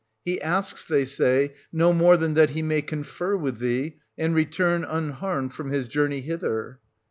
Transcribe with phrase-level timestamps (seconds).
[0.25, 4.83] He asks, they say, no more than that he may confer with thee, and return
[4.83, 6.79] unharmed from his journey hither.